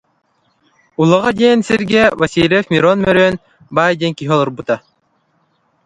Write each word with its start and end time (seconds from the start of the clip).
Улаҕа 1.01 1.31
диэн 1.39 1.59
сиргэ 1.67 2.03
Васильев 2.21 2.65
Мирон-Мөрүөн 2.71 3.35
баай 3.75 3.93
диэн 3.99 4.13
киһи 4.17 4.31
олорбута 4.35 4.75